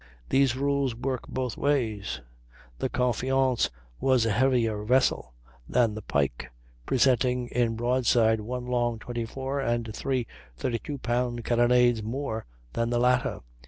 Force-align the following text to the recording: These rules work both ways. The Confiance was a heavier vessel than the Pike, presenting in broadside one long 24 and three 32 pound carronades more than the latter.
These 0.29 0.55
rules 0.55 0.95
work 0.95 1.27
both 1.27 1.55
ways. 1.57 2.21
The 2.79 2.89
Confiance 2.89 3.69
was 3.99 4.25
a 4.25 4.31
heavier 4.31 4.83
vessel 4.83 5.35
than 5.69 5.93
the 5.93 6.01
Pike, 6.01 6.51
presenting 6.87 7.49
in 7.49 7.75
broadside 7.75 8.41
one 8.41 8.65
long 8.65 8.97
24 8.97 9.59
and 9.59 9.93
three 9.95 10.25
32 10.57 10.97
pound 10.97 11.45
carronades 11.45 12.01
more 12.01 12.47
than 12.73 12.89
the 12.89 12.97
latter. 12.97 13.41